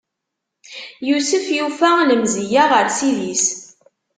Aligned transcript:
Yusef 1.07 1.45
yufa 1.57 1.91
lemzeyya 2.07 2.63
ɣer 2.71 2.87
Ssid-is. 2.89 3.45